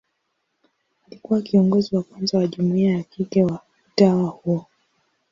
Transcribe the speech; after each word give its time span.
Alikuwa 1.07 1.41
kiongozi 1.41 1.95
wa 1.95 2.03
kwanza 2.03 2.37
wa 2.37 2.47
jumuia 2.47 2.97
ya 2.97 3.03
kike 3.03 3.43
wa 3.43 3.59
utawa 3.93 4.29
huo. 4.29 4.65